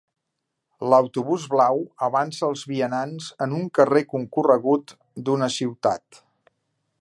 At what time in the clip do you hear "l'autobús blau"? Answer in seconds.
0.93-1.83